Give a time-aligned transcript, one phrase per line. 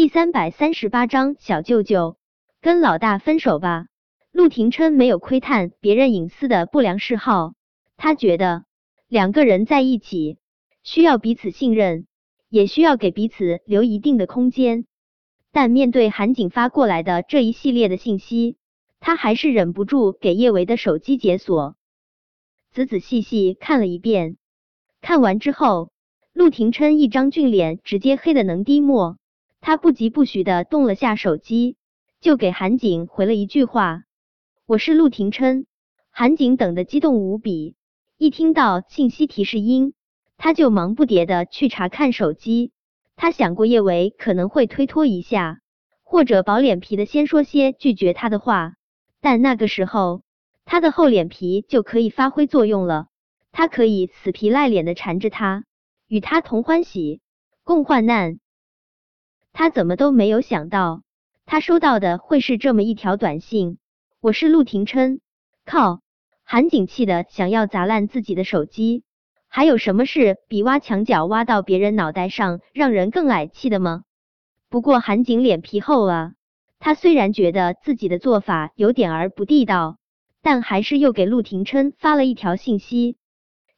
[0.00, 2.16] 第三百三十八章小舅舅
[2.62, 3.84] 跟老大分手吧。
[4.32, 7.52] 陆廷琛没有窥探别人隐私的不良嗜好，
[7.98, 8.64] 他觉得
[9.08, 10.38] 两个人在一起
[10.82, 12.06] 需要彼此信任，
[12.48, 14.86] 也需要给彼此留一定的空间。
[15.52, 18.56] 但面对韩景发过来的这一系列的信息，
[19.00, 21.76] 他还是忍不住给叶维的手机解锁，
[22.72, 24.38] 仔仔细细看了一遍。
[25.02, 25.92] 看完之后，
[26.32, 29.18] 陆廷琛一张俊脸直接黑的能滴墨。
[29.60, 31.76] 他不疾不徐的动了下手机，
[32.20, 34.04] 就给韩景回了一句话
[34.66, 35.66] ：“我是陆廷琛。”
[36.10, 37.76] 韩景等的激动无比，
[38.16, 39.92] 一听到信息提示音，
[40.38, 42.72] 他就忙不迭的去查看手机。
[43.16, 45.60] 他想过叶维可能会推脱一下，
[46.02, 48.74] 或者薄脸皮的先说些拒绝他的话，
[49.20, 50.22] 但那个时候
[50.64, 53.08] 他的厚脸皮就可以发挥作用了。
[53.52, 55.64] 他可以死皮赖脸的缠着他，
[56.08, 57.20] 与他同欢喜，
[57.62, 58.40] 共患难。
[59.52, 61.02] 他怎么都没有想到，
[61.46, 63.78] 他收到的会是这么一条短信。
[64.20, 65.20] 我是陆廷琛。
[65.64, 66.00] 靠！
[66.44, 69.04] 韩景气的想要砸烂自己的手机。
[69.46, 74.04] 还有什么事比挖墙脚挖到别人脑袋上让人更矮气的吗？
[74.68, 76.34] 不过韩景脸皮厚啊，
[76.78, 79.98] 他虽然觉得自己的做法有点儿不地道，
[80.40, 83.16] 但还是又给陆廷琛发了一条信息：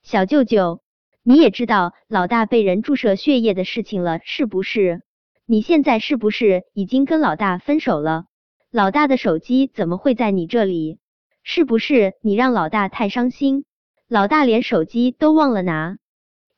[0.03, 0.83] 小舅舅，
[1.23, 5.03] 你也知道老大被人注射血液的事情了，是不是？
[5.45, 8.27] 你现在是不是已经跟老大分手了？
[8.71, 10.99] 老大的手机怎么会在你这里？
[11.43, 13.65] 是不是你让老大太伤心？
[14.07, 15.99] 老大连手机都忘了拿，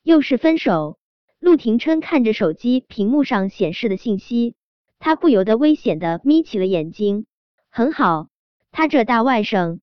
[0.03, 0.99] 又是分手。
[1.39, 4.55] 陆廷琛看着手机屏幕上显示的信息，
[4.99, 7.25] 他不由得危险的眯起了眼睛。
[7.69, 8.27] 很好，
[8.71, 9.79] 他这大外甥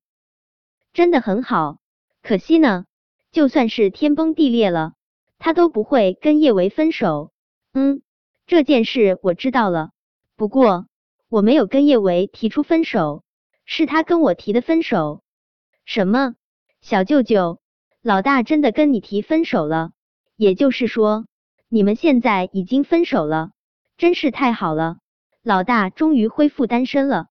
[0.92, 1.78] 真的很好。
[2.22, 2.84] 可惜呢，
[3.32, 4.92] 就算是天崩地裂了，
[5.38, 7.32] 他都不会跟叶维分手。
[7.74, 8.00] 嗯。
[8.52, 9.92] 这件事我知道了，
[10.36, 10.84] 不过
[11.30, 13.24] 我没有跟叶维提出分手，
[13.64, 15.22] 是他跟我提的分手。
[15.86, 16.34] 什么？
[16.82, 17.62] 小舅舅，
[18.02, 19.92] 老大真的跟你提分手了？
[20.36, 21.24] 也就是说，
[21.70, 23.52] 你们现在已经分手了？
[23.96, 24.98] 真是太好了，
[25.42, 27.28] 老大终于恢复单身了。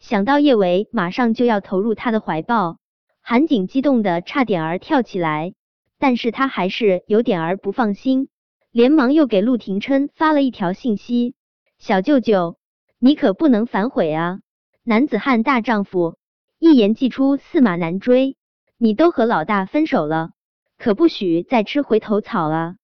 [0.00, 2.78] 想到叶维马上就要投入他的怀抱，
[3.20, 5.54] 韩景激动的差点儿跳起来，
[6.00, 8.28] 但是他还是有点儿不放心。
[8.70, 11.34] 连忙又给陆廷琛发了一条信息
[11.78, 12.58] ：“小舅舅，
[12.98, 14.40] 你可不能反悔啊！
[14.84, 16.18] 男子汉大丈夫，
[16.58, 18.36] 一言既出，驷马难追。
[18.76, 20.30] 你都和老大分手了，
[20.76, 22.76] 可不许再吃回头草啊！”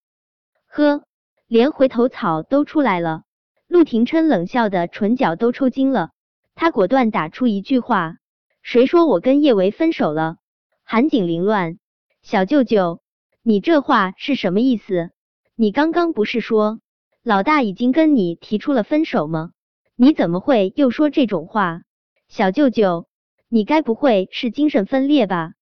[0.66, 1.04] 呵，
[1.46, 3.22] 连回头草都出来了。
[3.68, 6.10] 陆廷琛冷笑的唇角都抽筋了，
[6.54, 8.16] 他果断打出一句话
[8.62, 10.36] ：“谁说我跟叶维分手了？”
[10.82, 11.78] 韩景凌乱，
[12.22, 13.00] 小舅舅，
[13.42, 15.10] 你这话是什么意思？
[15.56, 16.80] 你刚刚不是说
[17.22, 19.52] 老大已经跟你提出了分手吗？
[19.94, 21.82] 你怎么会又说这种话？
[22.26, 23.06] 小舅舅，
[23.48, 25.52] 你该不会是精神分裂吧？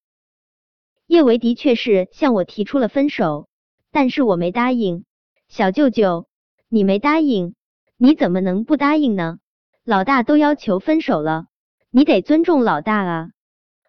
[1.07, 3.49] 叶维的确是向我提出了分手，
[3.91, 5.05] 但是我没答应。
[5.49, 6.27] 小舅舅，
[6.71, 7.55] 你没答应，
[7.99, 9.41] 你怎么能不答应呢？
[9.85, 11.49] 老大都要求分手了，
[11.91, 13.29] 你得尊重老大啊！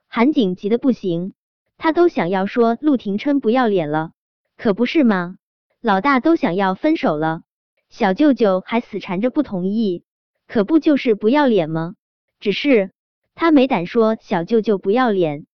[0.09, 1.33] 韩景急的不行，
[1.77, 4.11] 他都想要说陆廷琛不要脸了，
[4.57, 5.37] 可不是吗？
[5.83, 7.41] 老大都想要分手了，
[7.89, 10.05] 小舅舅还死缠着不同意，
[10.47, 11.95] 可不就是不要脸吗？
[12.39, 12.91] 只是
[13.35, 15.45] 他没胆说小舅舅不要脸。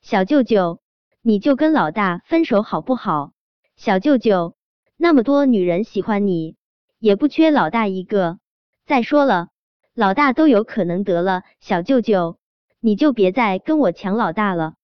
[0.00, 0.80] 小舅舅，
[1.22, 3.32] 你就跟老大分手好不好？
[3.74, 4.54] 小舅舅，
[4.96, 6.54] 那么多女人喜欢你，
[7.00, 8.38] 也不缺老大一个。
[8.86, 9.48] 再说了，
[9.92, 12.38] 老大都有可能得了，小舅舅，
[12.78, 14.74] 你就别再跟我抢老大了。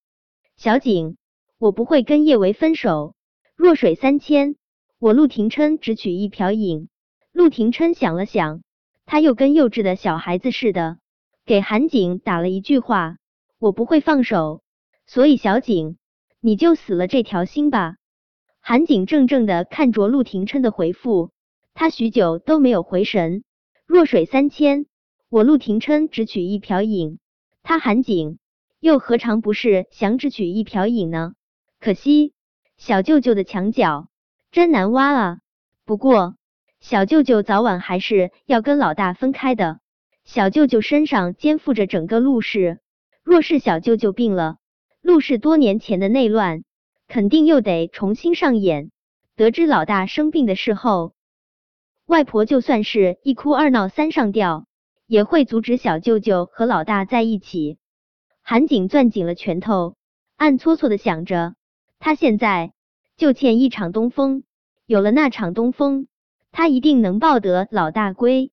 [0.56, 1.16] 小景，
[1.58, 3.14] 我不会跟叶维分手。
[3.54, 4.56] 弱水三千。
[5.00, 6.90] 我陆廷琛只取一瓢饮。
[7.32, 8.60] 陆廷琛想了想，
[9.06, 10.98] 他又跟幼稚的小孩子似的，
[11.46, 13.16] 给韩景打了一句话
[13.58, 14.60] ：“我不会放手，
[15.06, 15.96] 所以小景，
[16.38, 17.96] 你就死了这条心吧。”
[18.60, 21.30] 韩景怔怔的看着陆廷琛的回复，
[21.72, 23.42] 他许久都没有回神。
[23.86, 24.84] 弱水三千，
[25.30, 27.18] 我陆廷琛只取一瓢饮，
[27.62, 28.38] 他韩景
[28.80, 31.32] 又何尝不是想只取一瓢饮呢？
[31.78, 32.34] 可惜
[32.76, 34.09] 小舅舅的墙角。
[34.52, 35.38] 真难挖啊！
[35.84, 36.34] 不过
[36.80, 39.78] 小舅舅早晚还是要跟老大分开的。
[40.24, 42.80] 小舅舅身上肩负着整个陆氏，
[43.22, 44.56] 若是小舅舅病了，
[45.02, 46.64] 陆氏多年前的内乱
[47.06, 48.90] 肯定又得重新上演。
[49.36, 51.14] 得知老大生病的事后，
[52.06, 54.66] 外婆就算是一哭二闹三上吊，
[55.06, 57.78] 也会阻止小舅舅和老大在一起。
[58.42, 59.94] 韩景攥紧了拳头，
[60.36, 61.54] 暗搓搓的想着，
[62.00, 62.72] 他现在。
[63.20, 64.44] 就欠一场东风，
[64.86, 66.06] 有了那场东风，
[66.52, 68.50] 他一定能抱得老大归。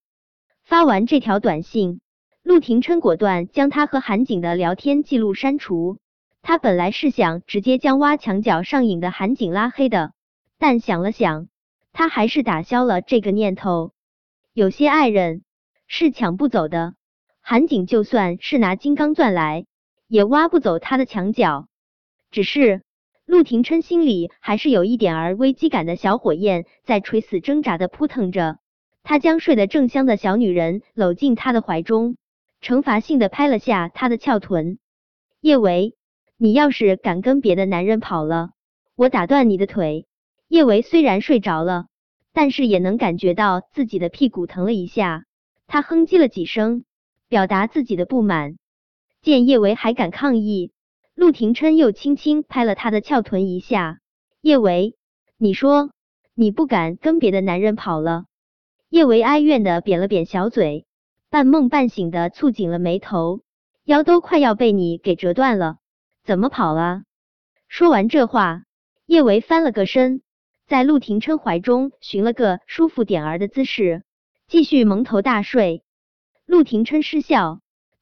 [0.66, 2.02] 发完这条短信，
[2.44, 6.00] 陆廷琛果断将他和韩景的聊天记录删除。
[6.42, 10.12] 他本来是想直接将挖墙脚上瘾的韩景拉黑的，
[10.58, 11.48] 但想了想，
[11.94, 13.94] 他还是打消了这个念头。
[14.52, 15.44] 有些爱人
[15.88, 16.94] 是抢不走的，
[17.40, 19.66] 韩景就算是拿金刚钻来，
[20.10, 21.70] 也挖不走他的墙角。
[22.32, 22.82] 只是
[23.28, 28.58] 陆廷琛心里还是有一点儿危机感的小火焰在垂死挣扎的扑腾着。
[29.04, 32.18] 他将睡得正香的小女人搂进他的怀中，
[32.62, 34.80] 惩罚性的拍了下她的翘臀。
[35.42, 35.94] 叶维。
[36.40, 38.52] 你要是敢跟别的男人跑了，
[38.96, 40.06] 我打断你的腿！
[40.48, 41.88] 叶维虽然睡着了，
[42.32, 45.26] 但是也能感觉到自己的屁股疼了一下。
[45.66, 46.86] 他哼唧了几声，
[47.28, 48.58] 表达自己的不满。
[49.24, 50.72] 见叶维还敢抗议，
[51.18, 53.98] 陆廷琛又轻轻拍了他的翘臀一下。
[54.40, 54.96] 叶维，
[55.36, 55.90] 你说
[56.36, 58.26] 你不敢跟别的男人跑了？
[58.88, 60.86] 叶维哀怨的扁了扁小嘴，
[61.32, 63.42] 半梦半醒的蹙紧了眉头，
[63.84, 65.78] 腰都快要被你给折断了。
[66.24, 67.02] 怎么跑啊？
[67.68, 68.66] 说完这话，
[69.08, 70.22] 叶维翻了个身，
[70.68, 74.04] 在陆廷琛怀中寻了个舒服点儿的姿势，
[74.48, 75.84] 继续蒙头大睡。
[76.46, 77.60] 陆廷琛失笑，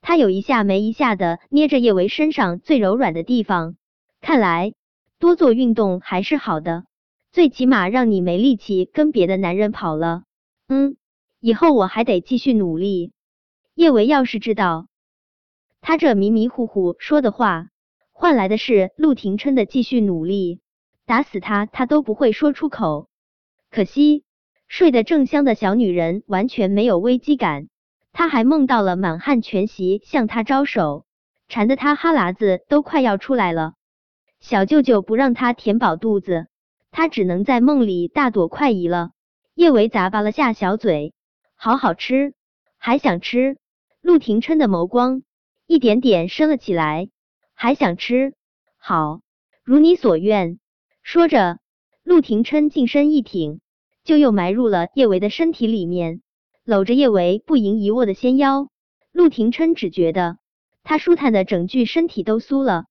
[0.08, 3.76] 他有一下没一下的捏着叶维身上最柔软的地方，
[4.22, 4.76] 看来
[5.18, 6.86] 多做运动还是好的，
[7.32, 10.22] 最起码让你没力气跟别的男人跑了。
[10.68, 10.96] 嗯，
[11.40, 13.14] 以后我还得继续努力。
[13.74, 14.86] 叶维要是知道
[15.82, 17.70] 他这迷迷糊糊说的话。
[18.12, 20.60] 换来的是陆廷琛的继续努力，
[21.08, 23.10] 打死他他都不会说出口。
[23.72, 24.24] 可惜
[24.68, 27.70] 睡得正香的小女人完全没有危机感，
[28.18, 31.06] 他还梦到了满汉全席向他招手，
[31.50, 33.74] 馋得他哈喇子都快要出来了。
[34.40, 36.48] 小舅舅不让他填饱肚子，
[36.92, 39.12] 他只能在梦里大躲快移了。
[39.54, 41.14] 叶维咂巴了下小嘴，
[41.58, 42.34] 好好吃，
[42.78, 43.58] 还想吃。
[44.00, 45.24] 陆廷琛的眸光
[45.68, 47.10] 一点点深了起来。
[47.54, 48.34] 还想吃？
[48.78, 49.20] 好，
[49.66, 50.58] 如你所愿。
[51.04, 51.60] 说着，
[52.02, 53.60] 陆廷琛近身一挺，
[54.06, 56.22] 就又埋入了叶维的身体里面，
[56.66, 58.70] 搂着叶维不盈一握的纤腰。
[59.12, 60.38] 陆廷琛只觉得
[60.84, 62.86] 他舒坦的整具身体都酥了，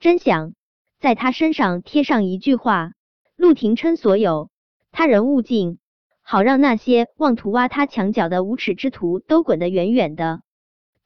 [0.00, 0.54] 真想
[0.98, 2.92] 在他身上贴上一句话：
[3.36, 4.50] 陆廷琛所有，
[4.90, 5.78] 他人勿近，
[6.22, 10.42] 好让那些妄图挖他墙角的无耻之徒都滚得远远的。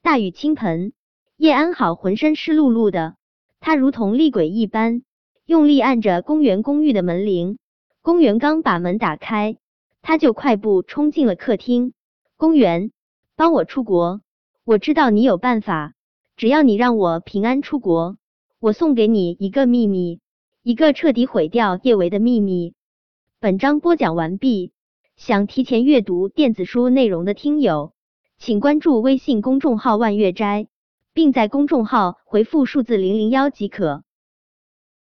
[0.02, 0.92] 大雨倾盆。
[1.36, 3.14] 叶安好浑身湿漉漉的，
[3.60, 5.02] 他如同厉鬼一般，
[5.46, 7.58] 用力按着公园公寓的门铃。
[8.02, 9.56] 公园刚把门打开，
[10.02, 11.92] 他就快步冲进了客厅。
[12.38, 12.92] 公园，
[13.34, 14.20] 帮我出国！
[14.64, 15.94] 我知道你有办法，
[16.36, 18.16] 只要你让我平安出国，
[18.60, 20.20] 我送给你一个秘密，
[20.62, 22.74] 一个彻底毁掉叶维的秘密。
[23.40, 24.70] 本章播讲完毕，
[25.16, 27.92] 想提前阅读电子书内容的听友，
[28.38, 30.68] 请关注微信公众号万月斋。
[31.18, 34.04] 并在公众号回复数字零零幺即可。